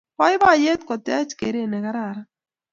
[0.19, 2.21] Boiboiyet kotech keret ne kararan